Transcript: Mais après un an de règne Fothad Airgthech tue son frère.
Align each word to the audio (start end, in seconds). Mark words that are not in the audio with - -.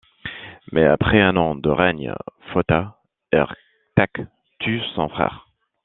Mais 0.71 0.83
après 0.83 1.21
un 1.21 1.35
an 1.37 1.53
de 1.53 1.69
règne 1.69 2.11
Fothad 2.51 2.89
Airgthech 3.31 4.25
tue 4.57 4.81
son 4.95 5.07
frère. 5.09 5.47